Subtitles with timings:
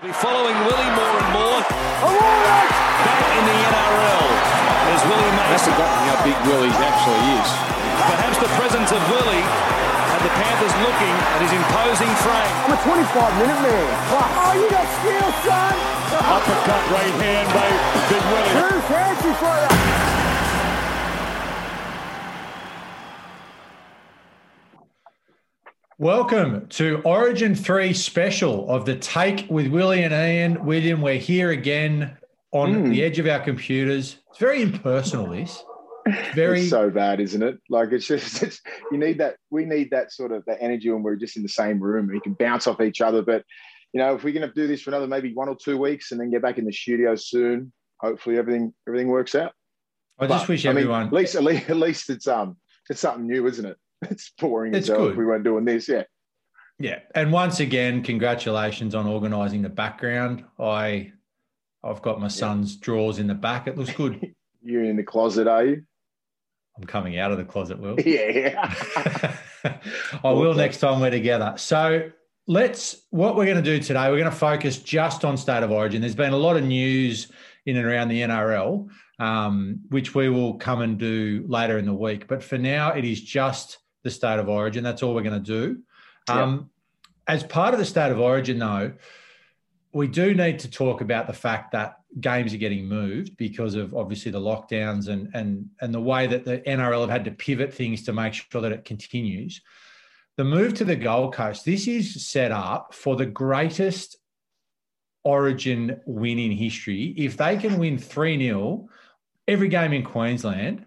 [0.00, 1.60] Be following Willie more and more.
[1.60, 4.28] Back in the NRL
[4.96, 5.76] as Willie I've Mason.
[5.76, 7.48] forgotten how big Willie actually is.
[8.08, 12.54] Perhaps the presence of Willie and the Panthers looking at his imposing frame.
[12.64, 13.88] I'm a 25 minute man.
[14.16, 15.76] Oh, you got skill, son.
[16.16, 17.68] Uppercut right hand by
[18.08, 18.56] Big Willie.
[18.56, 20.09] Who's fancy for you?
[26.00, 30.64] Welcome to Origin 3 special of the Take with Willie and Ian.
[30.64, 32.16] William, we're here again
[32.52, 32.88] on Mm.
[32.88, 34.16] the edge of our computers.
[34.30, 35.62] It's very impersonal, this.
[36.06, 37.58] It's very It's so bad, isn't it?
[37.68, 39.36] Like it's just it's, you need that.
[39.50, 42.06] We need that sort of that energy when we're just in the same room.
[42.10, 43.20] We can bounce off each other.
[43.20, 43.44] But
[43.92, 46.12] you know, if we're going to do this for another maybe one or two weeks
[46.12, 49.52] and then get back in the studio soon, hopefully everything everything works out.
[50.18, 52.56] I just But, wish I mean, everyone at at least at least it's um
[52.88, 53.76] it's something new, isn't it?
[54.02, 55.88] It's boring It's as hell if we weren't doing this.
[55.88, 56.04] Yeah.
[56.78, 57.00] Yeah.
[57.14, 60.44] And once again, congratulations on organising the background.
[60.58, 61.12] I
[61.82, 63.66] I've got my son's drawers in the back.
[63.66, 64.34] It looks good.
[64.62, 65.82] You're in the closet, are you?
[66.76, 67.98] I'm coming out of the closet, Will.
[68.04, 68.68] Yeah.
[70.24, 71.54] I will next time we're together.
[71.56, 72.10] So
[72.46, 75.70] let's what we're going to do today, we're going to focus just on state of
[75.70, 76.00] origin.
[76.00, 77.30] There's been a lot of news
[77.66, 81.94] in and around the NRL, um, which we will come and do later in the
[81.94, 82.26] week.
[82.26, 84.84] But for now, it is just the state of origin.
[84.84, 85.82] That's all we're going to do.
[86.28, 86.70] Um,
[87.26, 88.92] As part of the state of origin, though,
[89.92, 93.94] we do need to talk about the fact that games are getting moved because of
[93.94, 97.72] obviously the lockdowns and and and the way that the NRL have had to pivot
[97.72, 99.60] things to make sure that it continues.
[100.36, 104.16] The move to the Gold Coast, this is set up for the greatest
[105.22, 107.14] origin win in history.
[107.16, 108.86] If they can win 3-0
[109.46, 110.86] every game in Queensland,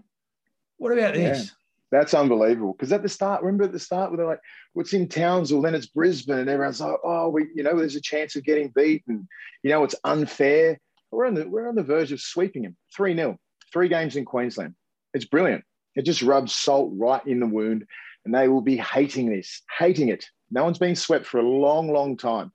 [0.78, 1.52] what about this?
[1.94, 2.74] That's unbelievable.
[2.74, 4.42] Because at the start, remember at the start, where they're like,
[4.74, 8.02] "What's in Townsville?" Then it's Brisbane, and everyone's like, "Oh, we, you know, there's a
[8.02, 9.28] chance of getting beat, and
[9.62, 10.80] you know, it's unfair."
[11.12, 13.38] We're on the we're on the verge of sweeping him three 0
[13.72, 14.74] three games in Queensland.
[15.14, 15.66] It's brilliant.
[15.96, 17.86] It just rubs salt right in the wound,
[18.26, 20.26] and they will be hating this, hating it.
[20.50, 22.52] No one's been swept for a long, long time,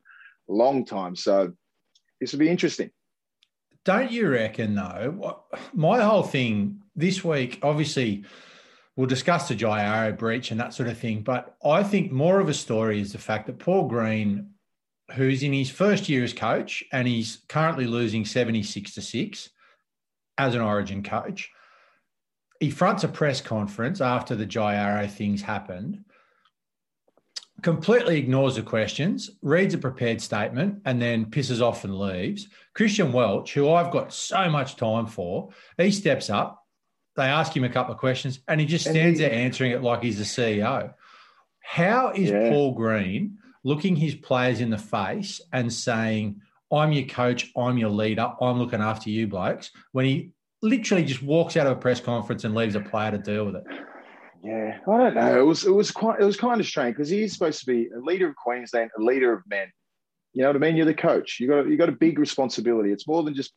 [0.49, 1.15] long time.
[1.15, 1.53] So
[2.21, 2.91] this will be interesting.
[3.85, 5.45] Don't you reckon, though?
[5.73, 8.25] My whole thing this week, obviously,
[8.99, 11.23] we'll discuss the Jai breach and that sort of thing.
[11.23, 14.51] But I think more of a story is the fact that Paul Green,
[15.13, 19.51] who's in his first year as coach and he's currently losing 76 to 6
[20.37, 21.49] as an origin coach,
[22.59, 26.05] he fronts a press conference after the Jai things happened,
[27.63, 32.49] completely ignores the questions, reads a prepared statement, and then pisses off and leaves.
[32.75, 36.58] Christian Welch, who I've got so much time for, he steps up.
[37.19, 39.83] They ask him a couple of questions, and he just stands he- there answering it
[39.83, 40.95] like he's the CEO.
[41.61, 42.49] How is Yeah.
[42.49, 46.41] Paul Green looking his players in the face and saying,
[46.73, 50.31] I'm your coach, I'm your leader, I'm looking after you blokes, when he
[50.63, 53.57] literally just walks out of a press conference and leaves a player to deal with
[53.57, 53.65] it?
[54.45, 55.41] Yeah, I don't know.
[55.41, 57.89] It was it was quite it was kind of strange because he's supposed to be
[57.89, 59.67] a leader of Queensland, a leader of men.
[60.35, 60.77] You know what I mean?
[60.77, 61.41] You're the coach.
[61.41, 62.93] You got you got a big responsibility.
[62.93, 63.53] It's more than just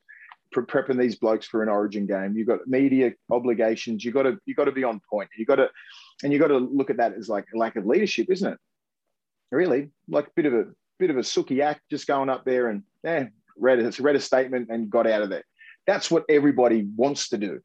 [0.52, 2.36] pre- prepping these blokes for an Origin game.
[2.36, 4.04] You've got media obligations.
[4.04, 5.30] You got to you got to be on point.
[5.38, 5.70] You got to
[6.24, 8.60] and you got to look at that as like a lack of leadership, isn't it?
[9.52, 10.66] Really, like a bit of a
[11.00, 13.26] bit of a sookie act, just going up there and yeah,
[13.58, 15.44] read a, read a statement and got out of there.
[15.88, 17.60] That's what everybody wants to do.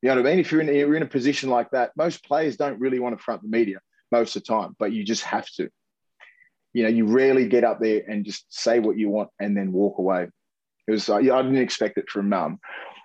[0.00, 0.40] You know what I mean?
[0.40, 3.22] If you're in, you're in a position like that, most players don't really want to
[3.22, 3.78] front the media
[4.10, 5.68] most of the time, but you just have to.
[6.72, 9.72] You know, you rarely get up there and just say what you want and then
[9.72, 10.28] walk away.
[10.88, 12.58] It was like, yeah, I didn't expect it from um,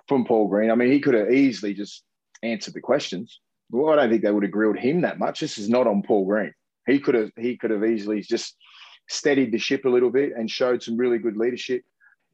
[0.07, 0.71] from Paul Green.
[0.71, 2.03] I mean, he could have easily just
[2.43, 3.39] answered the questions.
[3.69, 5.39] Well, I don't think they would have grilled him that much.
[5.41, 6.53] This is not on Paul Green.
[6.87, 8.55] He could have he could have easily just
[9.09, 11.83] steadied the ship a little bit and showed some really good leadership.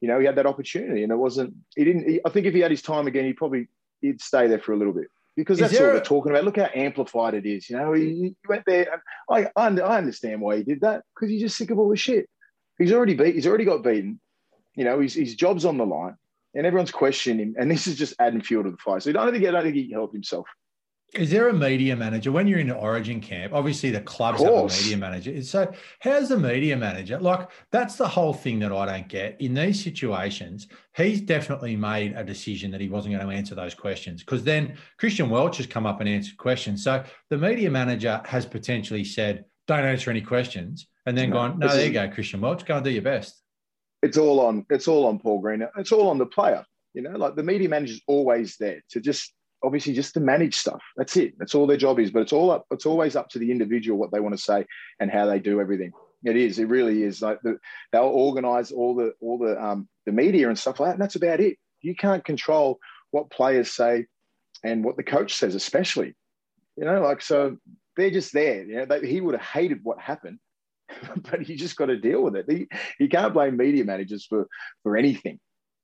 [0.01, 1.53] You know, he had that opportunity, and it wasn't.
[1.75, 2.07] He didn't.
[2.09, 3.67] He, I think if he had his time again, he probably
[4.01, 6.43] he'd stay there for a little bit because that's all a- they're talking about.
[6.43, 7.69] Look how amplified it is.
[7.69, 9.01] You know, he, he went there.
[9.29, 12.29] I I understand why he did that because he's just sick of all the shit.
[12.77, 13.35] He's already beat.
[13.35, 14.19] He's already got beaten.
[14.75, 16.16] You know, his, his job's on the line,
[16.55, 17.55] and everyone's questioning him.
[17.58, 18.99] And this is just adding fuel to the fire.
[18.99, 20.47] So I don't think I don't think he helped himself.
[21.14, 23.53] Is there a media manager when you're in an Origin camp?
[23.53, 25.43] Obviously, the clubs have a media manager.
[25.43, 27.20] So, how's the media manager?
[27.20, 29.40] Like, that's the whole thing that I don't get.
[29.40, 33.75] In these situations, he's definitely made a decision that he wasn't going to answer those
[33.75, 36.84] questions because then Christian Welch has come up and answered questions.
[36.84, 41.59] So, the media manager has potentially said, "Don't answer any questions," and then No, gone,
[41.59, 42.66] "No, there you go, Christian Welch.
[42.66, 43.42] Go and do your best."
[44.03, 44.66] It's all on.
[44.70, 45.66] It's all on Paul Green.
[45.78, 46.64] It's all on the player.
[46.94, 49.34] You know, like the media manager's always there to just
[49.64, 50.82] obviously just to manage stuff.
[50.97, 51.34] That's it.
[51.40, 52.11] That's all their job is.
[52.11, 52.66] But it's all up.
[52.70, 54.66] It's always up to the individual what they want to say
[55.00, 55.94] and how they do everything.
[56.23, 56.59] It is.
[56.59, 57.22] It really is.
[57.22, 57.58] Like the,
[57.91, 61.16] they'll organise all the all the um, the media and stuff like that, and that's
[61.16, 61.58] about it.
[61.82, 62.79] You can't control
[63.11, 64.06] what players say
[64.64, 66.14] and what the coach says, especially.
[66.76, 67.58] You know, like so
[67.96, 68.64] they're just there.
[68.64, 70.40] You know, they, he would have hated what happened,
[71.32, 72.68] but you just got to deal with it.
[73.00, 74.47] You can't blame media managers for
[74.84, 75.40] for anything.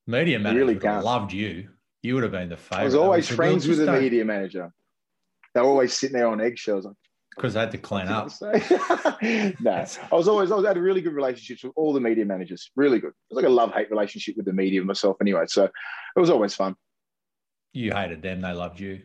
[0.07, 1.05] Media managers really can't.
[1.05, 1.69] loved you.
[2.01, 2.81] You would have been the favorite.
[2.81, 4.71] I was always friends with the media manager.
[5.53, 6.87] They're always sitting there on eggshells.
[7.35, 8.31] Because they had to clean up.
[8.41, 12.25] no, I was always I was had a really good relationships with all the media
[12.25, 12.71] managers.
[12.75, 13.09] Really good.
[13.09, 15.43] It was like a love hate relationship with the media myself anyway.
[15.47, 16.75] So it was always fun.
[17.71, 18.41] You hated them.
[18.41, 19.03] They loved you.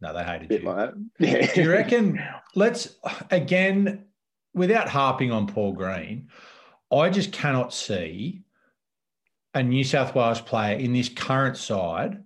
[0.00, 0.68] No, they hated you.
[0.68, 1.52] Like yeah.
[1.54, 2.20] Do you reckon?
[2.54, 2.96] Let's
[3.30, 4.06] again,
[4.54, 6.28] without harping on Paul Green,
[6.90, 8.42] I just cannot see
[9.54, 12.22] a New South Wales player in this current side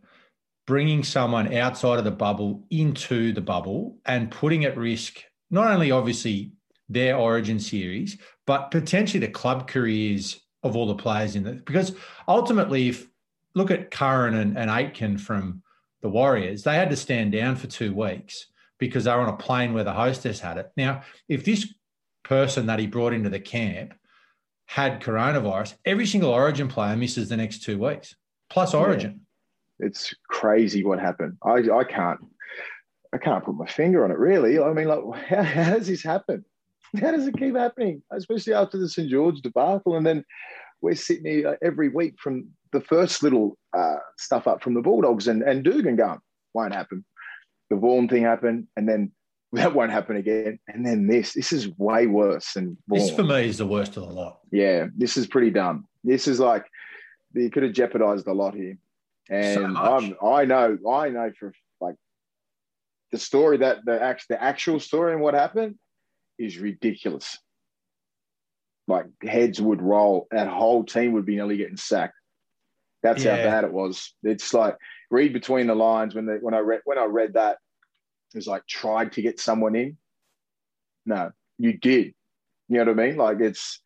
[0.67, 5.91] bringing someone outside of the bubble into the bubble and putting at risk not only
[5.91, 6.53] obviously
[6.89, 11.65] their origin series, but potentially the club careers of all the players in it.
[11.65, 11.95] Because
[12.29, 13.09] ultimately, if
[13.55, 15.63] look at Curran and, and Aitken from
[16.01, 18.47] the Warriors, they had to stand down for two weeks
[18.79, 20.71] because they were on a plane where the hostess had it.
[20.77, 21.73] Now, if this
[22.33, 23.95] person that he brought into the camp
[24.67, 28.15] had coronavirus, every single Origin player misses the next two weeks,
[28.49, 29.21] plus Origin.
[29.79, 29.87] Yeah.
[29.89, 31.37] It's crazy what happened.
[31.45, 32.21] I, I can't
[33.15, 34.59] I can't put my finger on it really.
[34.59, 36.45] I mean, like, how, how does this happen?
[36.99, 38.03] How does it keep happening?
[38.11, 40.25] Especially after the St George debacle, and then
[40.81, 45.29] we're sitting here every week from the first little uh, stuff up from the Bulldogs
[45.29, 46.21] and, and Dugan going,
[46.55, 47.05] won't happen.
[47.71, 49.13] The Vaughan thing happened, and then
[49.55, 50.59] that won't happen again.
[50.67, 52.79] And then this, this is way worse than.
[52.89, 54.39] This for me is the worst of the lot.
[54.51, 55.87] Yeah, this is pretty dumb.
[56.03, 56.65] This is like
[57.35, 58.79] you could have jeopardized a lot here.
[59.31, 61.97] And so I'm, I know, I know for like
[63.13, 65.77] the story that the actual, the actual story and what happened
[66.39, 67.39] is ridiculous.
[68.89, 72.15] Like heads would roll, that whole team would be nearly getting sacked.
[73.03, 73.37] That's yeah.
[73.37, 74.15] how bad it was.
[74.23, 74.77] It's like
[75.11, 77.59] read between the lines when the, when I read when I read that
[78.35, 79.97] was like tried to get someone in.
[81.07, 82.15] No, you did.
[82.69, 83.17] You know what I mean?
[83.17, 83.81] Like it's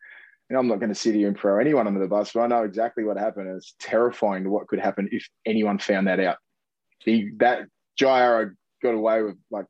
[0.48, 2.40] you know, I'm not going to sit here and throw anyone under the bus, but
[2.40, 3.48] I know exactly what happened.
[3.56, 6.36] It's terrifying what could happen if anyone found that out.
[7.00, 7.66] He, that
[7.96, 8.44] Jai
[8.82, 9.66] got away with like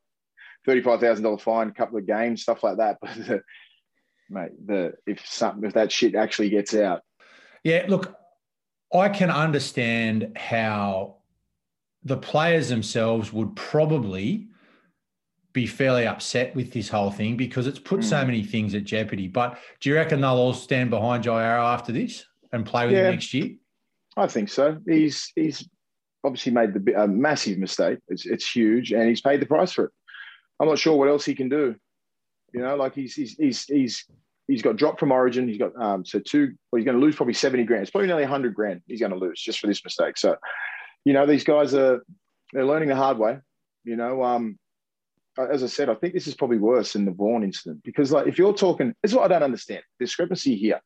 [0.67, 2.99] thirty-five thousand dollar fine, couple of games, stuff like that.
[3.09, 3.43] But the,
[4.29, 7.03] mate, the if something if that shit actually gets out,
[7.63, 7.85] yeah.
[7.89, 8.15] Look,
[8.93, 11.17] I can understand how
[12.03, 14.49] the players themselves would probably
[15.57, 18.05] be fairly upset with this whole thing because it's put mm.
[18.05, 19.27] so many things at jeopardy.
[19.27, 22.95] But do you reckon they'll all stand behind Jai Arrow after this and play with
[22.95, 23.57] yeah, him next year?
[24.19, 24.77] I think so.
[24.87, 25.67] He's he's
[26.23, 28.01] obviously made the, a massive mistake.
[28.09, 29.93] It's, it's huge, and he's paid the price for it.
[30.61, 31.75] I'm not sure what else he can do.
[32.53, 34.05] You know, like he's he's he's he's
[34.47, 35.49] he's got dropped from Origin.
[35.49, 36.55] He's got um, so two.
[36.71, 37.83] Well, he's going to lose probably seventy grand.
[37.83, 38.83] It's probably nearly hundred grand.
[38.87, 40.19] He's going to lose just for this mistake.
[40.19, 40.37] So,
[41.07, 42.05] you know, these guys are
[42.53, 43.39] they're learning the hard way.
[43.85, 44.59] You know, um,
[45.39, 48.11] Uh, as I said, I think this is probably worse than the Vaughan incident because,
[48.13, 50.81] like, if you're talking, this is what I don't understand discrepancy here.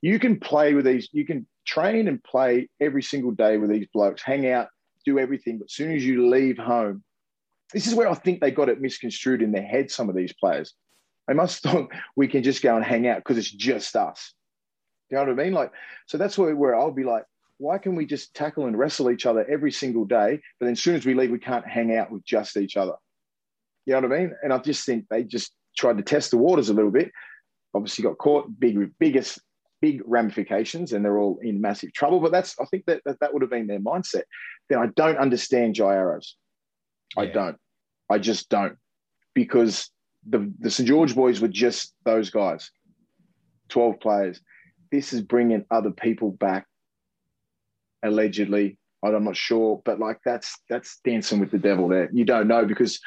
[0.00, 1.08] You can play with these.
[1.12, 4.68] You can train and play every single day with these blokes, hang out,
[5.04, 5.58] do everything.
[5.58, 7.02] But as soon as you leave home,
[7.72, 9.90] this is where I think they got it misconstrued in their head.
[9.90, 10.74] Some of these players
[11.28, 14.34] they must thought we can just go and hang out because it's just us.
[15.10, 15.52] You know what I mean?
[15.52, 15.72] Like,
[16.06, 17.24] so that's where, where I'll be like,
[17.58, 20.40] why can we just tackle and wrestle each other every single day?
[20.58, 22.94] But then as soon as we leave, we can't hang out with just each other.
[23.88, 24.34] You know what I mean?
[24.42, 27.10] And I just think they just tried to test the waters a little bit.
[27.72, 29.40] Obviously got caught, big, biggest,
[29.80, 32.20] big ramifications, and they're all in massive trouble.
[32.20, 34.24] But that's, I think that that, that would have been their mindset.
[34.68, 36.36] Then I don't understand Jai Arrows.
[37.16, 37.56] I don't.
[38.10, 38.76] I just don't.
[39.34, 39.90] Because
[40.28, 40.86] the, the St.
[40.86, 42.70] George boys were just those guys,
[43.70, 44.38] 12 players.
[44.92, 46.66] This is bringing other people back,
[48.02, 48.76] allegedly.
[49.02, 52.10] I'm not sure, but like that's that's dancing with the devil there.
[52.12, 53.00] You don't know because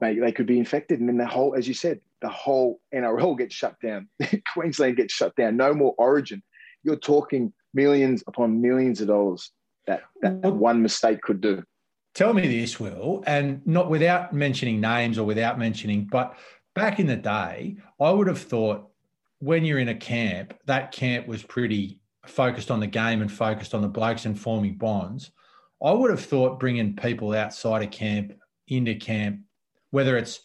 [0.00, 3.38] they, they could be infected, and then the whole, as you said, the whole NRL
[3.38, 4.08] gets shut down.
[4.54, 5.56] Queensland gets shut down.
[5.56, 6.42] No more Origin.
[6.82, 9.52] You're talking millions upon millions of dollars
[9.86, 11.62] that that one mistake could do.
[12.14, 16.36] Tell me this, Will, and not without mentioning names or without mentioning, but
[16.74, 18.88] back in the day, I would have thought
[19.38, 23.74] when you're in a camp, that camp was pretty focused on the game and focused
[23.74, 25.30] on the blokes and forming bonds.
[25.82, 28.34] I would have thought bringing people outside of camp
[28.68, 29.40] into camp,
[29.90, 30.40] whether it's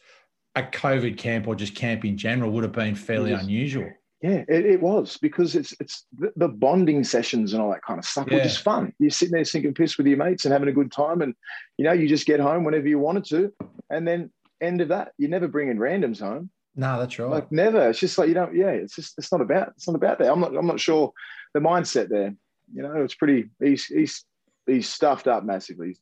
[0.55, 3.89] a COVID camp or just camp in general, would have been fairly unusual.
[4.21, 7.99] Yeah, it, it, was because it's it's the, the, bonding sessions and all that kind
[7.99, 8.37] of stuff yeah.
[8.37, 8.91] were just fun.
[8.97, 11.35] You're sitting there sinking piss with your mates and having a good time, and
[11.77, 13.53] you know you just get home whenever you wanted to,
[13.89, 16.49] and then end of that, you never bring in randoms home.
[16.75, 17.29] No, that's right.
[17.29, 17.89] Like never.
[17.89, 18.55] It's just like you don't.
[18.55, 20.31] Yeah, it's just it's not about it's not about that.
[20.31, 21.11] I'm not I'm not sure
[21.53, 22.33] the mindset there.
[22.73, 23.49] You know, it's pretty.
[23.59, 24.25] He's he's
[24.65, 25.97] he's stuffed up massively.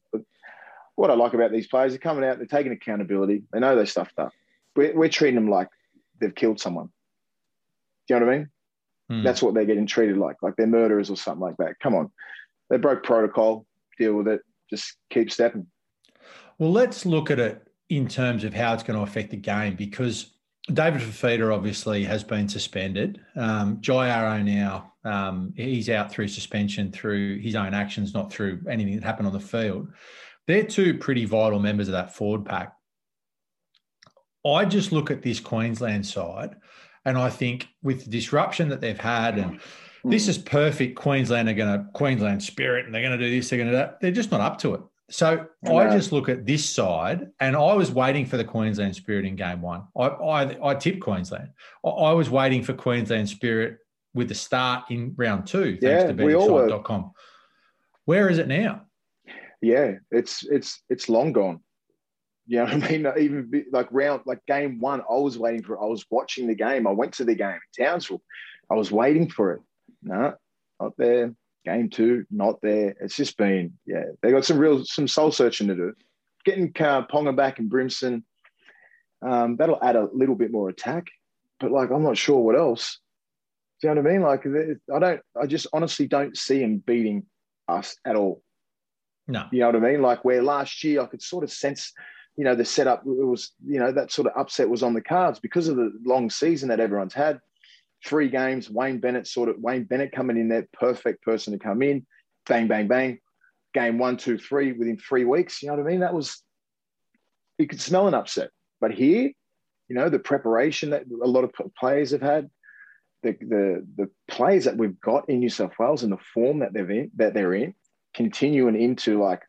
[0.95, 3.43] What I like about these players, they're coming out, they're taking accountability.
[3.51, 4.31] They know they're stuffed up.
[4.75, 5.69] We're, we're treating them like
[6.19, 6.89] they've killed someone.
[8.07, 8.49] Do you know what I mean?
[9.09, 9.23] Hmm.
[9.23, 11.79] That's what they're getting treated like, like they're murderers or something like that.
[11.81, 12.11] Come on,
[12.69, 13.65] they broke protocol.
[13.97, 14.41] Deal with it.
[14.69, 15.67] Just keep stepping.
[16.57, 19.75] Well, let's look at it in terms of how it's going to affect the game
[19.75, 20.33] because
[20.71, 23.19] David Fifita obviously has been suspended.
[23.35, 28.61] Um, Jai Arrow now, um, he's out through suspension through his own actions, not through
[28.69, 29.89] anything that happened on the field.
[30.47, 32.73] They're two pretty vital members of that forward pack.
[34.45, 36.55] I just look at this Queensland side
[37.05, 39.59] and I think with the disruption that they've had, and
[40.03, 40.95] this is perfect.
[40.95, 43.73] Queensland are going to Queensland spirit, and they're going to do this, they're going to
[43.73, 43.99] do that.
[43.99, 44.81] They're just not up to it.
[45.09, 49.25] So I just look at this side, and I was waiting for the Queensland Spirit
[49.25, 49.83] in Game One.
[49.97, 51.49] I I, I tipped Queensland.
[51.85, 53.79] I, I was waiting for Queensland Spirit
[54.13, 56.67] with the start in round two, thanks Yeah, to we all were.
[56.67, 57.11] bettingshop.com.
[58.05, 58.83] Where is it now?
[59.63, 61.61] Yeah, it's it's it's long gone.
[62.47, 63.07] You know what I mean?
[63.17, 65.81] Even be- like round like game one, I was waiting for.
[65.81, 66.85] I was watching the game.
[66.85, 68.21] I went to the game in Townsville.
[68.69, 69.61] I was waiting for it.
[70.01, 70.33] No,
[70.81, 71.33] not there.
[71.63, 72.93] Game two, not there.
[72.99, 74.03] It's just been yeah.
[74.21, 75.93] They got some real some soul searching to do.
[76.43, 78.23] Getting uh, Ponga back and Brimson,
[79.25, 81.07] um, that'll add a little bit more attack.
[81.61, 82.99] But like, I'm not sure what else.
[83.79, 84.21] Do you know what I mean?
[84.23, 84.45] Like,
[84.93, 85.21] I don't.
[85.41, 87.23] I just honestly don't see him beating
[87.69, 88.41] us at all.
[89.27, 89.45] No.
[89.51, 90.01] You know what I mean?
[90.01, 91.93] Like where last year I could sort of sense,
[92.35, 95.39] you know, the setup was, you know, that sort of upset was on the cards
[95.39, 97.39] because of the long season that everyone's had.
[98.05, 101.81] Three games, Wayne Bennett sort of Wayne Bennett coming in there, perfect person to come
[101.81, 102.05] in,
[102.45, 103.19] bang, bang, bang.
[103.73, 105.63] Game one, two, three within three weeks.
[105.63, 106.01] You know what I mean?
[106.01, 106.43] That was
[107.57, 108.49] you could smell an upset.
[108.81, 109.31] But here,
[109.87, 112.49] you know, the preparation that a lot of players have had,
[113.23, 116.73] the the the players that we've got in New South Wales and the form that
[116.73, 117.73] they've in that they're in,
[118.13, 119.41] continuing into like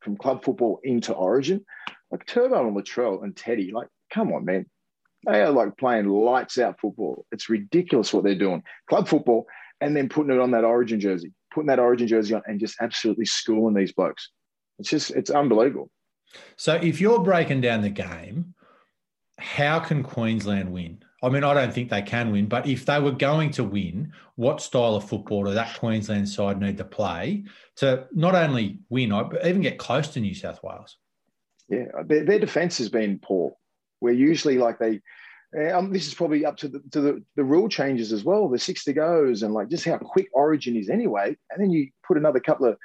[0.00, 1.64] from club football into origin,
[2.10, 4.66] like Turbo and Latrell and Teddy, like, come on, man.
[5.26, 7.26] They are like playing lights out football.
[7.32, 8.62] It's ridiculous what they're doing.
[8.88, 9.46] Club football,
[9.80, 12.76] and then putting it on that origin jersey, putting that origin jersey on and just
[12.80, 14.30] absolutely schooling these blokes.
[14.78, 15.90] It's just, it's unbelievable.
[16.56, 18.54] So if you're breaking down the game,
[19.38, 21.02] how can Queensland win?
[21.22, 24.12] I mean, I don't think they can win, but if they were going to win,
[24.36, 27.44] what style of football does that Queensland side need to play
[27.76, 30.96] to not only win, but even get close to New South Wales?
[31.68, 33.52] Yeah, their, their defense has been poor.
[34.00, 35.00] Where usually like they,
[35.72, 38.58] um, this is probably up to the to the, the rule changes as well, the
[38.58, 41.36] six to goes and like just how quick Origin is anyway.
[41.50, 42.78] And then you put another couple of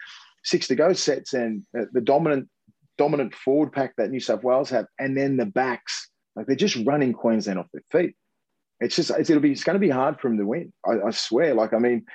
[0.43, 2.49] six to go sets and uh, the dominant
[2.97, 6.83] dominant forward pack that New South Wales have, and then the backs like they're just
[6.83, 8.15] running Queensland off their feet.
[8.83, 10.73] It's just it's, it'll be it's going to be hard for him to win.
[10.85, 11.53] I, I swear.
[11.53, 12.05] Like I mean,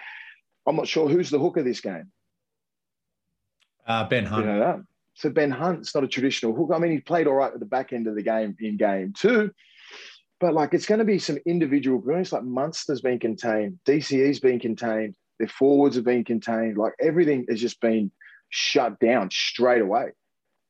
[0.66, 2.10] I'm not sure who's the hook of this game.
[3.86, 4.44] Uh, ben Hunt.
[4.44, 4.80] You know that.
[5.14, 6.70] So Ben Hunt's not a traditional hook.
[6.72, 9.12] I mean, he played all right at the back end of the game in game
[9.16, 9.50] two,
[10.38, 12.32] but like it's going to be some individual brilliance.
[12.32, 16.76] Like Munster's been contained, DCE's been contained, their forwards have been contained.
[16.76, 18.12] Like everything has just been
[18.50, 20.10] shut down straight away,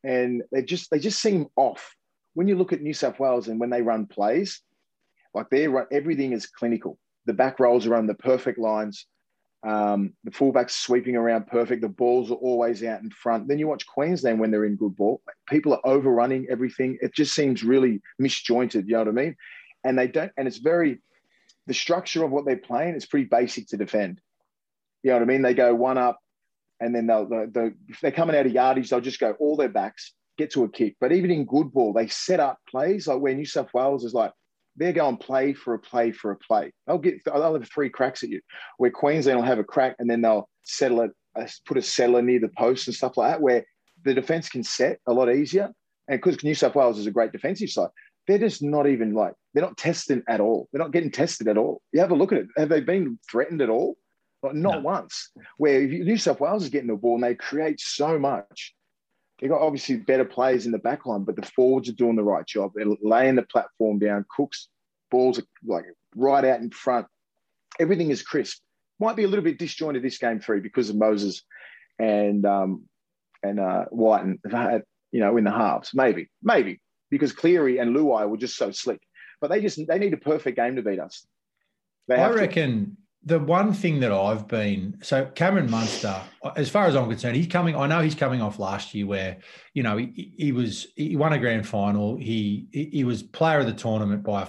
[0.04, 1.94] and they just they just seem off.
[2.34, 4.62] When you look at New South Wales and when they run plays,
[5.38, 6.98] like they run everything is clinical.
[7.26, 9.06] The back rolls are on the perfect lines.
[9.66, 11.82] Um, the fullbacks sweeping around perfect.
[11.82, 13.48] The balls are always out in front.
[13.48, 15.20] Then you watch Queensland when they're in good ball.
[15.48, 16.96] People are overrunning everything.
[17.00, 18.86] It just seems really misjointed.
[18.86, 19.36] You know what I mean?
[19.84, 20.32] And they don't.
[20.36, 21.00] And it's very
[21.66, 24.20] the structure of what they're playing is pretty basic to defend.
[25.02, 25.42] You know what I mean?
[25.42, 26.18] They go one up,
[26.80, 29.56] and then they'll, they'll, they'll if they're coming out of yardage, they'll just go all
[29.56, 30.96] their backs, get to a kick.
[31.00, 34.14] But even in good ball, they set up plays like where New South Wales is
[34.14, 34.32] like
[34.78, 36.72] they're going play for a play for a play.
[36.86, 38.40] They'll get they'll have three cracks at you.
[38.78, 42.22] Where Queensland will have a crack and then they'll settle it, uh, put a settler
[42.22, 43.64] near the post and stuff like that, where
[44.04, 45.70] the defense can set a lot easier.
[46.08, 47.90] And because New South Wales is a great defensive side,
[48.26, 50.68] they're just not even like they're not tested at all.
[50.72, 51.82] They're not getting tested at all.
[51.92, 52.46] You have a look at it.
[52.56, 53.96] Have they been threatened at all?
[54.42, 54.80] Like, not No.
[54.80, 55.30] once.
[55.56, 58.74] Where New South Wales is getting the ball and they create so much.
[59.38, 62.24] They've got obviously better players in the back line, but the forwards are doing the
[62.24, 62.72] right job.
[62.74, 64.24] They're laying the platform down.
[64.36, 64.68] Cooks
[65.10, 67.06] balls are like right out in front.
[67.78, 68.60] Everything is crisp.
[69.00, 71.42] Might be a little bit disjointed this game three because of Moses
[71.98, 72.84] and um,
[73.42, 74.38] and uh, White and
[75.12, 75.90] you know in the halves.
[75.94, 76.80] Maybe, maybe
[77.10, 79.00] because Cleary and Luai were just so slick.
[79.40, 81.24] But they just they need a perfect game to beat us.
[82.08, 82.96] They I reckon
[83.28, 86.16] the one thing that I've been so Cameron Munster,
[86.56, 87.74] as far as I'm concerned, he's coming.
[87.76, 89.38] I know he's coming off last year where
[89.74, 92.16] you know he, he was he won a grand final.
[92.16, 94.48] He he was player of the tournament by a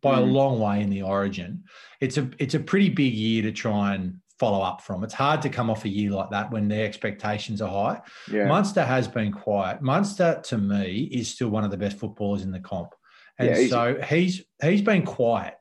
[0.00, 0.32] by a Mm.
[0.32, 1.64] long way in the Origin.
[2.00, 5.04] It's a it's a pretty big year to try and follow up from.
[5.04, 8.00] It's hard to come off a year like that when the expectations are high.
[8.30, 8.46] Yeah.
[8.48, 9.80] Munster has been quiet.
[9.80, 12.90] Munster, to me, is still one of the best footballers in the comp,
[13.38, 15.54] and Yeah, so he's he's been quiet,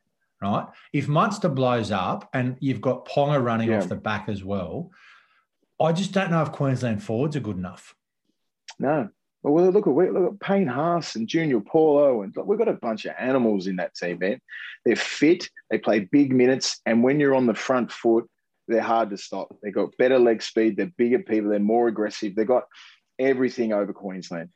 [0.44, 0.68] right?
[0.92, 3.78] If Munster blows up and you've got Ponga running Yeah.
[3.80, 4.92] off the back as well,
[5.82, 7.96] I just don't know if Queensland forwards are good enough.
[8.80, 9.10] No.
[9.42, 13.04] Well, look at look at Payne Haas and Junior Paulo, and we've got a bunch
[13.06, 14.40] of animals in that team, man.
[14.86, 18.30] They're fit, they play big minutes, and when you're on the front foot,
[18.70, 19.54] they're hard to stop.
[19.62, 22.36] They've got better leg speed, they're bigger people, they're more aggressive.
[22.36, 22.64] They've got
[23.20, 24.50] everything over Queensland.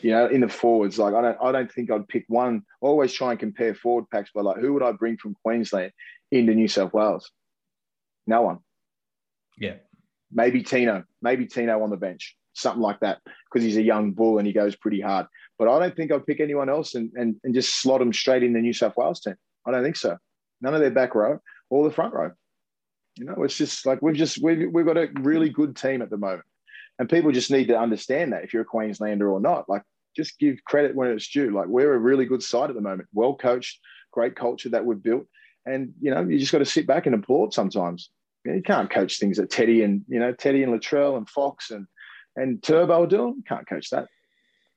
[0.00, 2.62] You know, in the forwards, like I don't, I don't think I'd pick one.
[2.82, 5.90] I always try and compare forward packs, but like, who would I bring from Queensland
[6.30, 7.30] into New South Wales?
[8.26, 8.58] No one.
[9.58, 9.74] Yeah.
[10.30, 14.38] Maybe Tino, maybe Tino on the bench, something like that, because he's a young bull
[14.38, 15.26] and he goes pretty hard.
[15.58, 18.44] But I don't think I'd pick anyone else and, and, and just slot them straight
[18.44, 19.34] in the New South Wales team.
[19.66, 20.16] I don't think so.
[20.60, 21.40] None of their back row
[21.70, 22.30] or the front row.
[23.16, 26.10] You know, it's just like we've just we've, we've got a really good team at
[26.10, 26.44] the moment,
[26.98, 29.82] and people just need to understand that if you're a Queenslander or not, like
[30.16, 31.50] just give credit when it's due.
[31.50, 33.80] Like we're a really good side at the moment, well coached,
[34.12, 35.26] great culture that we've built,
[35.64, 38.10] and you know you just got to sit back and applaud sometimes.
[38.44, 41.28] You, know, you can't coach things that Teddy and you know Teddy and Latrell and
[41.28, 41.86] Fox and
[42.36, 43.34] and Turbo are doing.
[43.36, 44.08] You can't coach that.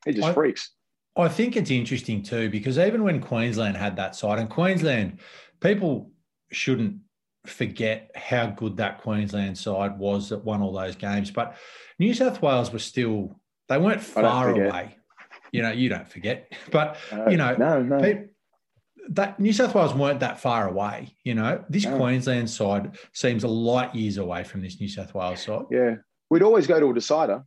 [0.05, 0.71] It just I- freaks.
[1.17, 5.19] I think it's interesting too because even when Queensland had that side, and Queensland,
[5.59, 6.11] people
[6.51, 6.99] shouldn't
[7.45, 11.31] forget how good that Queensland side was that won all those games.
[11.31, 11.55] But
[11.99, 14.97] New South Wales was still, they weren't far away.
[15.51, 16.51] You know, you don't forget.
[16.71, 18.25] But, Uh, you know, no, no.
[19.09, 21.15] that New South Wales weren't that far away.
[21.23, 21.97] You know, this No.
[21.97, 25.65] Queensland side seems a light years away from this New South Wales side.
[25.71, 25.95] Yeah,
[26.29, 27.43] we'd always go to a decider.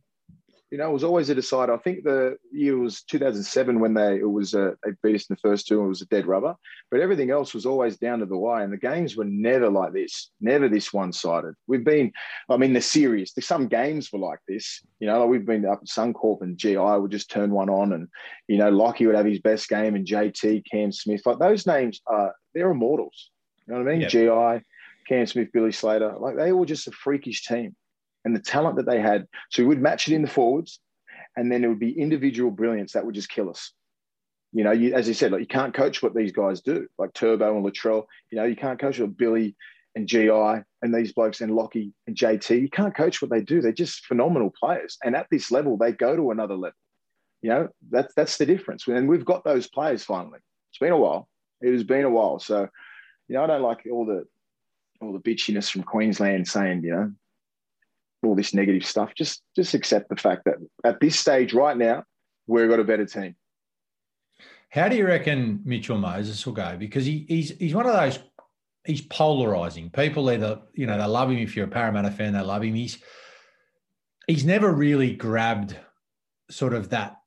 [0.71, 1.73] You know, it was always a decider.
[1.73, 5.35] I think the year was 2007 when they it was uh, they beat us in
[5.35, 6.55] the first two and it was a dead rubber.
[6.89, 9.93] But everything else was always down to the wire, and the games were never like
[9.93, 11.53] this, never this one sided.
[11.67, 12.11] We've been,
[12.49, 13.33] I mean, the series.
[13.39, 14.81] Some games were like this.
[14.99, 17.93] You know, like we've been up at Suncorp and GI would just turn one on,
[17.93, 18.07] and
[18.47, 22.01] you know, Lockie would have his best game, and JT, Cam Smith, like those names
[22.07, 23.29] are they're immortals.
[23.67, 24.01] You know what I mean?
[24.01, 24.09] Yep.
[24.09, 24.65] GI,
[25.07, 27.75] Cam Smith, Billy Slater, like they were just a freakish team
[28.25, 29.27] and the talent that they had.
[29.51, 30.79] So we would match it in the forwards,
[31.37, 33.71] and then it would be individual brilliance that would just kill us.
[34.51, 37.13] You know, you, as you said, like you can't coach what these guys do, like
[37.13, 38.05] Turbo and Latrell.
[38.31, 39.55] You know, you can't coach what Billy
[39.95, 42.61] and GI and these blokes and Lockie and JT.
[42.61, 43.61] You can't coach what they do.
[43.61, 46.77] They're just phenomenal players, and at this level, they go to another level.
[47.41, 48.87] You know, that's that's the difference.
[48.87, 50.39] And we've got those players finally.
[50.71, 51.27] It's been a while.
[51.61, 52.39] It has been a while.
[52.39, 52.67] So,
[53.27, 54.25] you know, I don't like all the
[55.01, 57.11] all the bitchiness from Queensland saying, you know,
[58.23, 59.13] all this negative stuff.
[59.15, 62.03] Just just accept the fact that at this stage right now,
[62.47, 63.35] we've got a better team.
[64.69, 66.75] How do you reckon Mitchell Moses will go?
[66.77, 68.19] Because he, he's he's one of those.
[68.85, 69.89] He's polarizing.
[69.89, 71.37] People either you know they love him.
[71.37, 72.75] If you're a Parramatta fan, they love him.
[72.75, 72.97] He's
[74.27, 75.77] he's never really grabbed
[76.49, 77.17] sort of that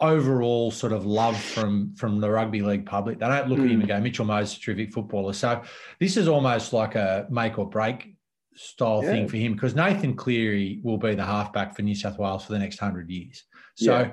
[0.00, 3.18] overall sort of love from from the rugby league public.
[3.18, 3.80] They don't look at him hmm.
[3.80, 5.32] and go, Mitchell Moses, is a terrific footballer.
[5.32, 5.62] So
[5.98, 8.13] this is almost like a make or break
[8.56, 9.10] style Yeah.
[9.10, 12.52] thing for him because Nathan Cleary will be the halfback for New South Wales for
[12.52, 13.44] the next hundred years.
[13.76, 14.00] So.
[14.00, 14.12] Yeah.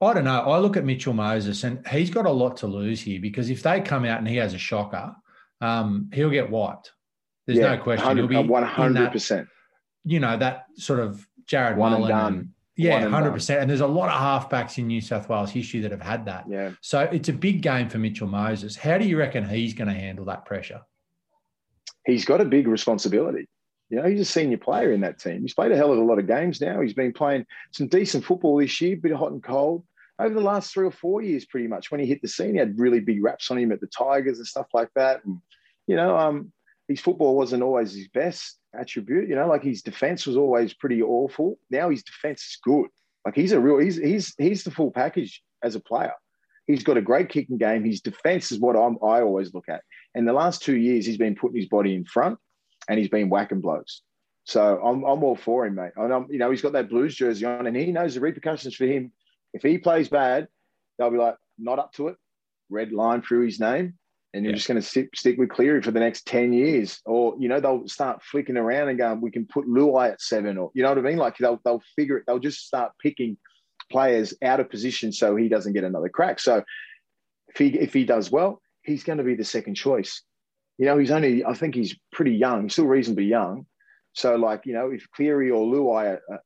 [0.00, 0.40] I don't know.
[0.40, 3.62] I look at Mitchell Moses and he's got a lot to lose here because if
[3.62, 5.14] they come out and he has a shocker,
[5.62, 6.92] um, he'll get wiped.
[7.46, 8.16] There's no question.
[8.18, 9.48] He'll be one hundred percent.
[10.04, 12.16] You know, that sort of Jared One and Mullen.
[12.34, 12.48] done.
[12.76, 13.60] yeah, hundred percent.
[13.62, 16.44] And there's a lot of halfbacks in New South Wales history that have had that.
[16.50, 18.76] Yeah, So it's a big game for Mitchell Moses.
[18.76, 20.82] How do you reckon he's going to handle that pressure?
[22.06, 23.48] He's got a big responsibility.
[23.90, 25.42] You know, he's a senior player in that team.
[25.42, 26.80] He's played a hell of a lot of games now.
[26.80, 29.84] He's been playing some decent football this year, bit of hot and cold.
[30.18, 32.58] Over the last three or four years, pretty much, when he hit the scene, he
[32.58, 35.24] had really big raps on him at the Tigers and stuff like that.
[35.24, 35.38] And,
[35.86, 36.52] you know, um,
[36.88, 39.28] his football wasn't always his best attribute.
[39.28, 41.58] You know, like his defense was always pretty awful.
[41.70, 42.86] Now his defense is good.
[43.24, 46.12] Like he's a real, he's he's he's the full package as a player.
[46.66, 47.84] He's got a great kicking game.
[47.84, 49.82] His defense is what I'm, I always look at.
[50.14, 52.38] And the last two years, he's been putting his body in front
[52.88, 54.02] and he's been whacking blokes.
[54.44, 55.92] So I'm, I'm all for him, mate.
[55.96, 58.74] And I'm, you know, he's got that Blues jersey on, and he knows the repercussions
[58.74, 59.10] for him.
[59.54, 60.48] If he plays bad,
[60.98, 62.16] they'll be like, not up to it.
[62.68, 63.94] Red line through his name,
[64.32, 64.56] and you're Yeah.
[64.56, 67.00] just going to stick, stick with Cleary for the next ten years.
[67.06, 70.58] Or you know, they'll start flicking around and going, we can put Luai at seven,
[70.58, 71.18] or you know what I mean?
[71.18, 72.24] Like they'll they'll figure it.
[72.26, 73.36] They'll just start picking
[73.92, 76.40] players out of position so he doesn't get another crack.
[76.40, 76.64] So
[77.48, 80.22] if he if he does well, he's going to be the second choice.
[80.78, 83.66] You know, he's only I think he's pretty young, still reasonably young.
[84.12, 86.40] So like you know, if Cleary or Luai are,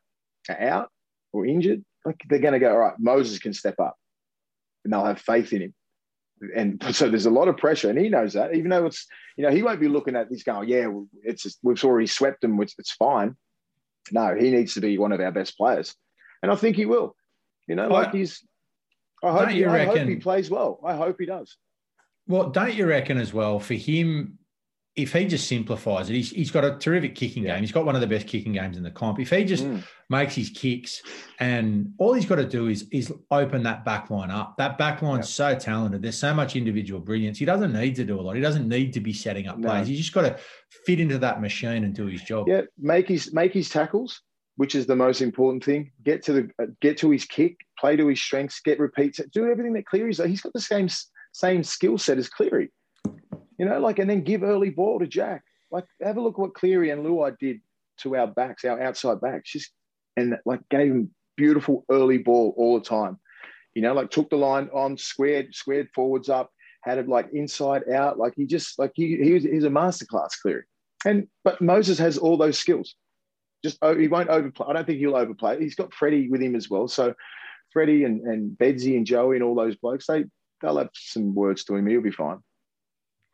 [0.48, 0.90] are out
[1.32, 2.94] or injured, like they're going to go all right.
[2.98, 3.96] Moses can step up,
[4.84, 5.74] and they'll have faith in him.
[6.54, 8.54] and so there's a lot of pressure, and he knows that.
[8.54, 10.88] Even though it's, you know, he won't be looking at this going, yeah,
[11.22, 13.36] it's just, we've already swept them, it's, it's fine.
[14.10, 15.94] No, he needs to be one of our best players,
[16.42, 17.14] and I think he will.
[17.66, 18.42] You know, like he's.
[19.22, 20.80] I hope, he, I hope he plays well.
[20.86, 21.56] I hope he does.
[22.28, 24.38] Well, don't you reckon as well for him?
[24.98, 27.54] if he just simplifies it, he's, he's got a terrific kicking yeah.
[27.54, 27.62] game.
[27.62, 29.20] He's got one of the best kicking games in the comp.
[29.20, 29.80] If he just mm.
[30.10, 31.02] makes his kicks
[31.38, 34.56] and all he's got to do is is open that back line up.
[34.58, 35.52] That back line's yeah.
[35.52, 36.02] so talented.
[36.02, 37.38] There's so much individual brilliance.
[37.38, 38.34] He doesn't need to do a lot.
[38.34, 39.68] He doesn't need to be setting up no.
[39.68, 39.86] plays.
[39.86, 40.36] He's just got to
[40.84, 42.48] fit into that machine and do his job.
[42.48, 44.20] Yeah, make his make his tackles,
[44.56, 45.92] which is the most important thing.
[46.02, 49.74] Get to the get to his kick, play to his strengths, get repeats, do everything
[49.74, 50.18] that Cleary's.
[50.18, 50.88] He's got the same
[51.38, 52.70] same skill set as Cleary.
[53.58, 55.42] You know, like, and then give early ball to Jack.
[55.70, 57.60] Like, have a look what Cleary and Luai did
[57.98, 59.70] to our backs, our outside backs, just
[60.16, 63.18] and like gave him beautiful early ball all the time.
[63.74, 66.50] You know, like took the line on, squared, squared forwards up,
[66.82, 68.18] had it like inside out.
[68.18, 70.64] Like he just like he he was he's a masterclass Cleary.
[71.04, 72.96] And but Moses has all those skills.
[73.64, 74.66] Just oh, he won't overplay.
[74.68, 75.60] I don't think he'll overplay.
[75.60, 76.88] He's got Freddie with him as well.
[76.88, 77.14] So
[77.72, 80.24] Freddie and, and Bedsy and Joey and all those blokes, they
[80.60, 81.86] they'll have some words to him.
[81.86, 82.38] He'll be fine.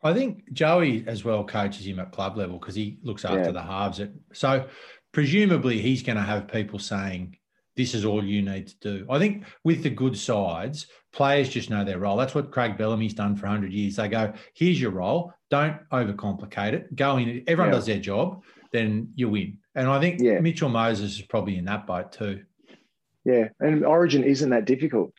[0.03, 3.51] I think Joey as well coaches him at club level because he looks after yeah.
[3.53, 4.01] the halves.
[4.01, 4.69] At, so
[5.13, 7.39] presumably he's going to have people saying,
[7.77, 9.07] this is all you need to do.
[9.11, 12.17] I think with the good sides, players just know their role.
[12.17, 13.97] That's what Craig Bellamy's done for 100 years.
[13.97, 15.33] They go, here's your role.
[15.51, 16.95] Don't overcomplicate it.
[16.95, 17.43] Go in.
[17.47, 17.79] Everyone yeah.
[17.79, 19.59] does their job, then you win.
[19.75, 20.39] And I think yeah.
[20.41, 22.45] Mitchell Moses is probably in that boat too.
[23.25, 23.49] Yeah.
[23.59, 25.13] And Origin isn't that difficult.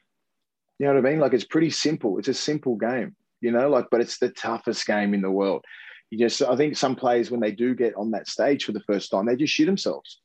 [0.80, 1.20] You know what I mean?
[1.20, 2.18] Like it's pretty simple.
[2.18, 5.64] It's a simple game you know, like, but it's the toughest game in the world.
[6.10, 8.80] You just, I think some players, when they do get on that stage for the
[8.82, 10.20] first time, they just shit themselves.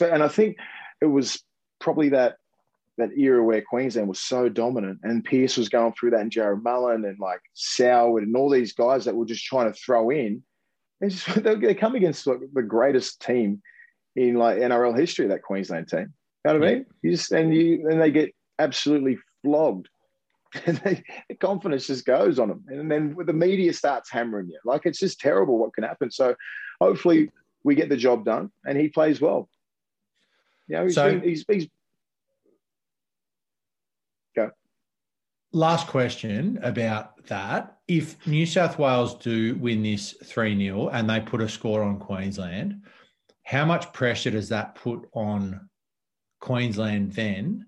[0.00, 0.56] And I think
[1.02, 1.42] it was
[1.80, 2.36] probably that
[2.96, 6.62] that era where Queensland was so dominant and Pearce was going through that and Jarrod
[6.62, 10.42] Mullen and like Soward and all these guys that were just trying to throw in.
[11.00, 13.62] They just they come against like the greatest team
[14.16, 16.12] in like NRL history, that Queensland team.
[16.44, 16.86] You know what I mean?
[17.02, 19.88] You just and you and they get absolutely flogged
[20.66, 22.64] and they, the confidence just goes on them.
[22.68, 24.58] And then the media starts hammering you.
[24.64, 26.10] Like it's just terrible what can happen.
[26.10, 26.34] So
[26.80, 27.30] hopefully
[27.62, 29.48] we get the job done and he plays well.
[30.66, 31.68] You know, he's, so, been, he's, he's
[34.34, 34.50] go.
[35.52, 37.78] Last question about that.
[37.86, 41.98] If New South Wales do win this 3 0 and they put a score on
[41.98, 42.82] Queensland,
[43.44, 45.68] how much pressure does that put on
[46.40, 47.66] Queensland then?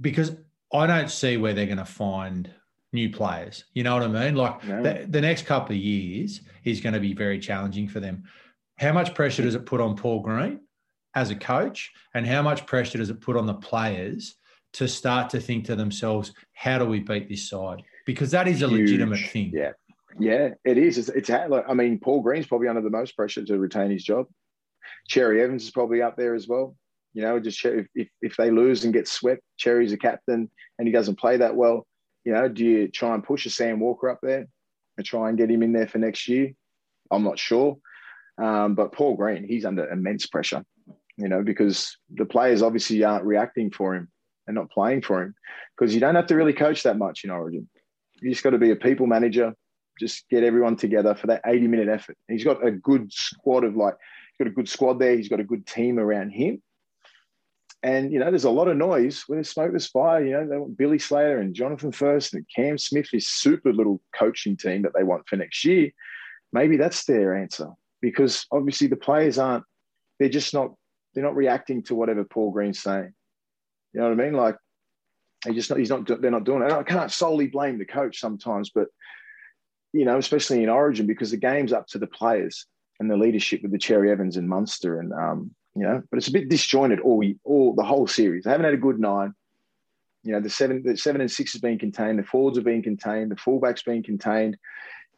[0.00, 0.36] Because
[0.72, 2.50] I don't see where they're going to find
[2.92, 3.64] new players.
[3.74, 4.34] You know what I mean?
[4.34, 4.82] Like no.
[4.82, 8.24] the, the, next couple of years is going to be very challenging for them.
[8.78, 10.60] How much pressure does it put on Paul Green
[11.14, 14.36] as a coach, and how much pressure does it put on the players
[14.74, 18.62] to start to think to themselves, "How do we beat this side?" Because that is
[18.62, 18.82] a Huge.
[18.82, 19.50] legitimate thing.
[19.52, 19.72] Yeah,
[20.18, 20.98] yeah, it is.
[20.98, 24.04] It's, it's like, I mean, Paul Green's probably under the most pressure to retain his
[24.04, 24.26] job.
[25.08, 26.76] Cherry Evans is probably up there as well.
[27.14, 30.88] You know, just if, if, if they lose and get swept, Cherry's a captain and
[30.88, 31.86] he doesn't play that well.
[32.24, 34.46] You know, do you try and push a Sam Walker up there
[34.96, 36.52] and try and get him in there for next year?
[37.10, 37.78] I'm not sure.
[38.36, 40.64] Um, but Paul Green, he's under immense pressure,
[41.16, 44.08] you know, because the players obviously aren't reacting for him
[44.46, 45.34] and not playing for him
[45.76, 47.68] because you don't have to really coach that much in Origin.
[48.20, 49.54] You just got to be a people manager,
[49.98, 52.16] just get everyone together for that 80 minute effort.
[52.28, 53.94] He's got a good squad of like,
[54.32, 55.16] he's got a good squad there.
[55.16, 56.62] He's got a good team around him.
[57.82, 60.24] And you know, there's a lot of noise when there's smoke, there's fire.
[60.24, 64.00] You know, they want Billy Slater and Jonathan Thurston and Cam Smith, this super little
[64.14, 65.90] coaching team that they want for next year.
[66.52, 67.68] Maybe that's their answer
[68.00, 69.64] because obviously the players aren't.
[70.18, 70.74] They're just not.
[71.14, 73.12] They're not reacting to whatever Paul Green's saying.
[73.92, 74.34] You know what I mean?
[74.34, 74.56] Like
[75.46, 76.06] he just he's not.
[76.06, 76.72] They're not doing it.
[76.72, 78.88] I can't solely blame the coach sometimes, but
[79.92, 82.66] you know, especially in Origin because the game's up to the players
[82.98, 86.28] and the leadership with the Cherry Evans and Munster and um, you know, but it's
[86.28, 88.44] a bit disjointed all all the whole series.
[88.44, 89.32] They haven't had a good nine.
[90.24, 92.82] You know, the seven the seven and six has been contained, the forwards have been
[92.82, 94.56] contained, the fullbacks been contained.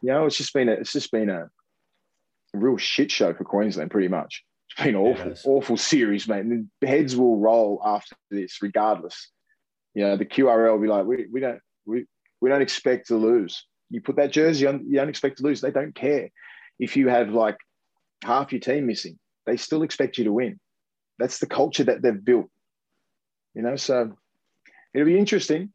[0.01, 1.49] You know, it's just been a it's just been a,
[2.53, 4.43] real shit show for Queensland, pretty much.
[4.69, 6.45] It's been awful, yeah, awful series, mate.
[6.45, 9.29] And the heads will roll after this, regardless.
[9.93, 12.05] You know, the QRL will be like, we, we don't we,
[12.39, 13.65] we don't expect to lose.
[13.89, 15.61] You put that jersey on, you don't expect to lose.
[15.61, 16.29] They don't care
[16.77, 17.57] if you have like
[18.23, 19.17] half your team missing
[19.51, 20.59] they still expect you to win.
[21.19, 22.49] That's the culture that they've built.
[23.53, 24.15] You know, so
[24.93, 25.73] it'll be interesting.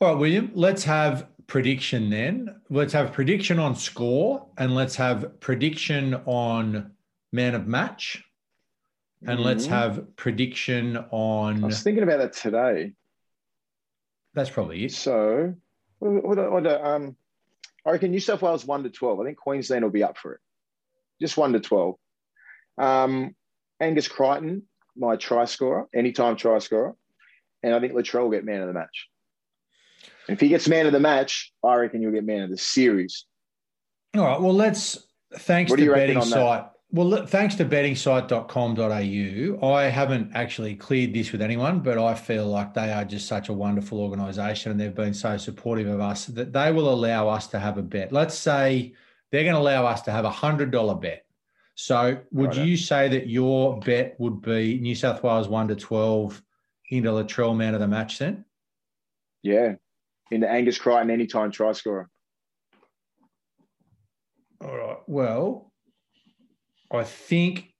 [0.00, 2.60] All right, William, let's have prediction then.
[2.70, 6.92] Let's have prediction on score and let's have prediction on
[7.30, 8.24] man of match.
[9.20, 9.42] And mm-hmm.
[9.42, 11.62] let's have prediction on.
[11.62, 12.92] I was thinking about that today.
[14.32, 14.92] That's probably it.
[14.92, 15.54] So,
[15.98, 17.16] what, what, what, um,
[17.84, 19.20] I reckon New South Wales one to twelve.
[19.20, 20.40] I think Queensland will be up for it.
[21.20, 21.96] Just one to twelve.
[22.78, 23.34] Um,
[23.80, 24.62] Angus Crichton,
[24.96, 26.94] my try scorer, anytime try scorer,
[27.62, 29.08] and I think Latrell will get man of the match.
[30.28, 33.26] If he gets man of the match, I reckon you'll get man of the series.
[34.16, 34.40] All right.
[34.40, 36.26] Well, let's thanks What to betting that?
[36.26, 36.64] site.
[36.92, 42.74] Well, thanks to bettingsite.com.au, I haven't actually cleared this with anyone, but I feel like
[42.74, 46.52] they are just such a wonderful organisation and they've been so supportive of us that
[46.52, 48.12] they will allow us to have a bet.
[48.12, 48.94] Let's say
[49.30, 51.25] they're going to allow us to have a hundred dollar bet.
[51.78, 52.62] So, would Righto.
[52.64, 56.42] you say that your bet would be New South Wales one to twelve
[56.90, 58.18] into Latrell man of the match?
[58.18, 58.46] Then,
[59.42, 59.74] Yeah,
[60.30, 62.08] into Angus Crichton, anytime try scorer.
[64.62, 64.96] all right.
[65.06, 65.70] Well,
[66.90, 67.74] I think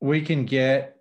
[0.00, 0.96] we can get.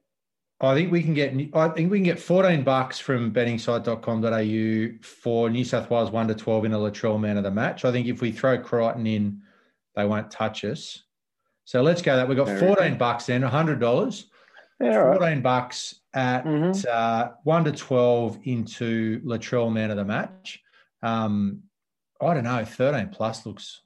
[0.59, 1.33] I think we can get.
[1.53, 6.35] I think we can get fourteen bucks from bettingsite.com.au for New South Wales one to
[6.35, 7.85] twelve in a Latrell man of the match.
[7.85, 9.41] I think if we throw Crichton in,
[9.95, 11.03] they won't touch us.
[11.65, 12.27] So let's go that.
[12.27, 14.29] We've got Very fourteen bucks then, hundred dollars.
[14.79, 15.17] Yeah, all right.
[15.19, 16.85] Fourteen bucks at Mhm.
[16.87, 20.59] uh, one to twelve into Latrell man of the match.
[21.03, 21.63] Um,
[22.21, 22.65] I don't know.
[22.65, 23.81] Thirteen plus looks.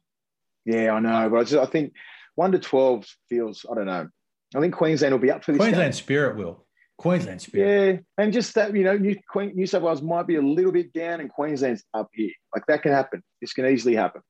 [0.65, 1.93] Yeah, I know, but I, just, I think
[2.35, 3.65] one to twelve feels.
[3.69, 4.07] I don't know.
[4.55, 5.59] I think Queensland will be up for this.
[5.59, 5.97] Queensland game.
[5.97, 6.65] Spirit will.
[6.97, 7.95] Queensland Spirit.
[8.17, 10.71] Yeah, and just that you know, New, Queen, New South Wales might be a little
[10.71, 12.31] bit down, and Queensland's up here.
[12.55, 13.21] Like that can happen.
[13.41, 14.21] This can easily happen.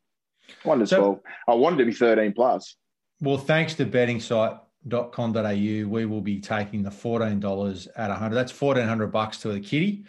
[0.63, 1.19] One to So- twelve.
[1.47, 2.75] I wanted to be thirteen plus.
[3.21, 8.35] Well, thanks to bettingsite.com.au, we will be taking the $14 at 100.
[8.35, 10.05] That's 1400 bucks to the kitty.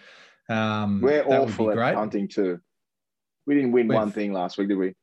[0.49, 1.95] Um, We're that would be awful at great.
[1.95, 2.61] punting too.
[3.47, 4.95] We didn't win We've- one thing last week, did we?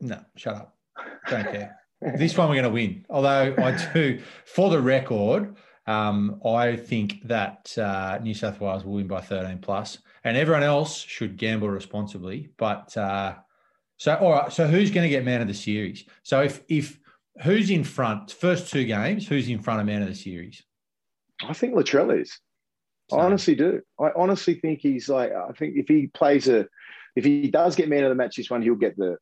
[0.00, 0.76] No, shut up.
[1.28, 1.76] Don't care.
[2.16, 3.04] this one we're going to win.
[3.10, 5.54] Although I do, for the record,
[5.86, 10.62] um, I think that uh, New South Wales will win by 13 plus, and everyone
[10.62, 12.48] else should gamble responsibly.
[12.56, 13.34] But uh,
[13.98, 14.52] so, all right.
[14.52, 16.04] So, who's going to get man of the series?
[16.22, 16.98] So, if if
[17.42, 20.62] who's in front, first two games, who's in front of man of the series?
[21.46, 22.38] I think Latrell is.
[23.12, 23.80] I honestly do.
[23.98, 25.32] I honestly think he's like.
[25.32, 26.66] I think if he plays a,
[27.16, 29.16] if he does get man of the match this one, he'll get the,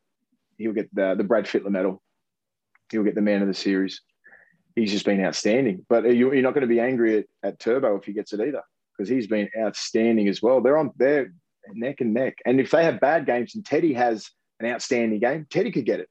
[0.58, 2.02] he'll get the the Brad Fittler medal.
[2.90, 4.02] He'll get the man of the series.
[4.74, 5.86] He's just been outstanding.
[5.88, 8.40] But you- you're not going to be angry at, at Turbo if he gets it
[8.40, 8.62] either,
[8.96, 10.60] because he's been outstanding as well.
[10.60, 11.32] They're on they're
[11.72, 12.36] neck and neck.
[12.44, 16.00] And if they have bad games and Teddy has an outstanding game, Teddy could get
[16.00, 16.08] it.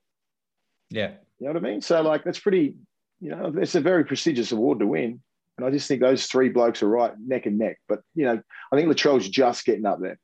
[0.90, 1.12] Yeah.
[1.40, 1.82] You know what I mean?
[1.82, 2.76] So like that's pretty.
[3.20, 5.20] You know, it's a very prestigious award to win.
[5.58, 7.78] And I just think those three blokes are right neck and neck.
[7.90, 8.40] But you know,
[8.72, 10.20] I think Latrell's just getting up there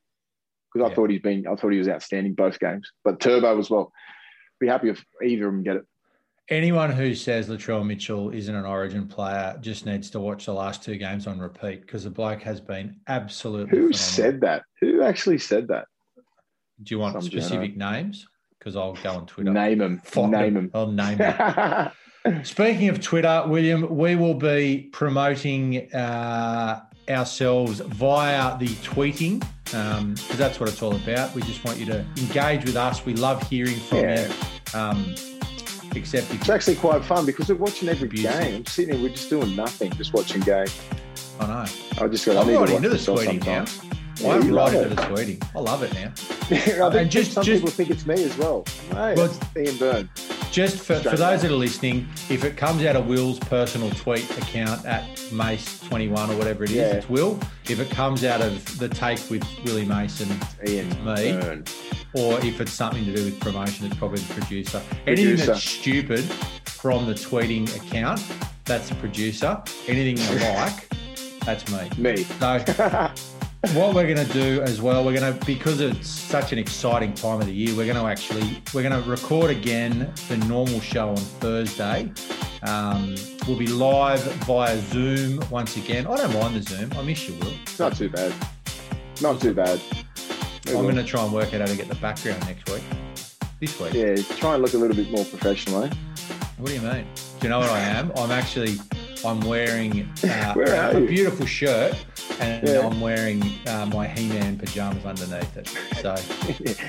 [0.72, 0.96] because I Yeah.
[0.96, 2.92] thought he's been, I thought he was outstanding both games.
[3.04, 3.92] But Turbo as well.
[4.60, 5.86] Be happy if either of them get it.
[6.50, 10.84] Anyone who says Latrell Mitchell isn't an Origin player just needs to watch the last
[10.84, 13.72] two games on repeat because the bloke has been absolutely.
[13.72, 13.98] Who phenomenal.
[13.98, 14.64] said that?
[14.82, 15.88] Who actually said that?
[16.84, 18.28] Do you want Some specific names?
[18.64, 19.52] Because I'll go on Twitter.
[19.52, 20.00] Name him.
[20.06, 20.72] Find Name them.
[20.74, 21.92] I'll name them.
[22.46, 30.62] Speaking of Twitter, William, we will be promoting uh, ourselves via the tweeting because that's
[30.62, 31.36] what it's all about.
[31.36, 33.06] We just want you to engage with us.
[33.06, 34.28] We love hearing from Yeah.
[34.74, 34.80] you.
[34.80, 35.16] Um,
[35.96, 38.40] except it's actually quite fun because we're watching every Beautiful.
[38.40, 38.56] game.
[38.56, 40.68] I'm sitting here, we're just doing nothing, just watching game.
[41.42, 41.66] I know.
[42.02, 42.38] I just got.
[42.38, 43.66] I I'm need right to into the tweeting now.
[44.20, 44.96] I'm Yeah, you right love into it.
[44.96, 45.48] the tweeting.
[45.56, 46.08] I love it now.
[46.52, 48.66] I think And just- some just- people think it's me as well.
[48.92, 50.10] Well, it's Ian Byrne.
[50.52, 54.30] Just for, for those that are listening, if it comes out of Will's personal tweet
[54.38, 56.84] account at Mace21 or whatever it is, Yeah.
[56.94, 57.40] it's Will.
[57.68, 60.30] If it comes out of the take with Willie Mason,
[60.68, 61.32] Ian me.
[61.32, 61.64] Byrne.
[62.14, 64.80] or if it's something to do with promotion, it's probably the producer.
[65.08, 66.24] Anything that's stupid
[66.66, 68.24] from the tweeting account,
[68.66, 69.60] that's the producer.
[69.88, 70.88] Anything you like,
[71.40, 71.90] that's me.
[71.98, 72.18] Me.
[72.24, 72.64] So
[73.72, 77.14] what we're going to do as well, we're going to because it's such an exciting
[77.14, 80.82] time of the year, we're going to actually we're going to record again the normal
[80.82, 82.12] show on Thursday.
[82.64, 83.16] Um,
[83.48, 86.06] we'll be live via Zoom once again.
[86.08, 86.92] I don't mind the Zoom.
[86.98, 87.54] I miss you, Will.
[87.62, 88.34] It's not too bad.
[89.22, 89.82] Not too bad.
[90.68, 92.84] I'm going to try and work out how to get the background next week.
[93.62, 93.94] This week.
[93.94, 95.90] Yeah, try and look a little bit more professional, eh?
[96.58, 97.06] What do you mean?
[97.40, 98.12] Do you know what I am?
[98.18, 98.78] I'm actually
[99.26, 100.54] I'm wearing uh,
[100.94, 101.96] a beautiful shirt
[102.40, 102.88] and Yeah.
[102.88, 105.68] I'm wearing uh, my He-Man pajamas underneath it.
[106.02, 106.16] So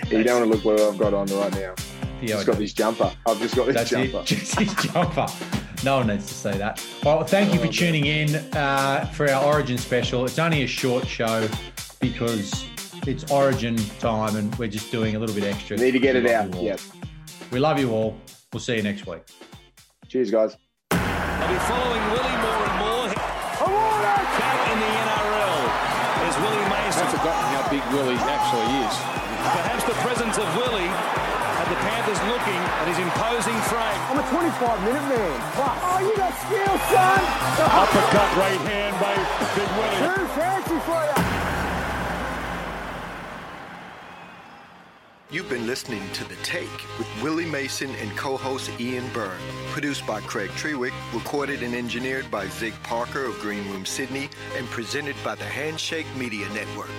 [0.17, 1.75] you don't want to look what I've got on right now.
[2.21, 2.59] yeah, I Just got do.
[2.61, 3.13] this jumper.
[3.27, 4.19] I've just got this That's jumper.
[4.21, 4.27] it.
[4.27, 5.27] Just his jumper.
[5.85, 6.85] No one needs to see that.
[7.05, 10.25] Well, thank you for Oh, tuning in uh, for our Origin special.
[10.25, 11.47] It's only a short show
[12.01, 12.65] because
[13.07, 15.77] it's Origin time and we're just doing a little bit extra.
[15.77, 16.53] Need to get We it love out.
[16.55, 16.65] you all.
[16.65, 16.77] Yeah.
[17.51, 18.17] We love you all.
[18.53, 19.21] We'll see you next week.
[20.09, 20.57] Cheers, guys.
[20.91, 22.64] They'll be following Willie more
[27.95, 28.51] Willie I've Mason.
[28.51, 28.95] forgotten how big Willie actually is.
[29.55, 34.01] Perhaps the presence of Willie had the Panthers looking at his imposing frame.
[34.11, 35.37] I'm a 25 minute man.
[35.55, 37.23] Oh, you got skill, son.
[37.83, 39.15] Uppercut right hand by
[39.55, 40.11] Big Willie.
[40.11, 41.25] Too fancy for you.
[45.31, 49.41] You've been listening to The Take with Willie Mason and co-host Ian Byrne.
[49.73, 54.67] Produced by Craig Trewick, recorded and engineered by Zig Parker of Green Room Sydney, and
[54.67, 56.91] presented by the Handshake Media Network.